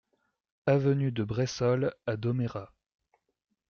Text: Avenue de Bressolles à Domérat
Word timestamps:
Avenue 0.65 1.11
de 1.11 1.23
Bressolles 1.23 1.93
à 2.07 2.17
Domérat 2.17 2.73